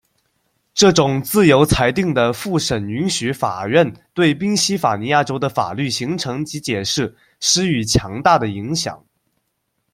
[0.73, 9.05] 这种自由裁定的复审允许法院对宾夕法尼亚州的法律形成及解释施予强大的影响。